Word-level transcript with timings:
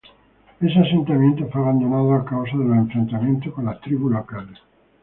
Ese 0.59 0.79
asentamiento 0.79 1.47
fue 1.51 1.61
abandonado 1.61 2.15
a 2.15 2.25
causa 2.25 2.57
de 2.57 2.63
los 2.65 2.75
enfrentamientos 2.75 3.53
con 3.53 3.65
las 3.65 3.79
tribus 3.81 4.11
locales. 4.13 4.57